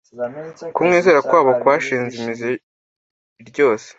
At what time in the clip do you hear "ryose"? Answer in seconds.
3.49-3.87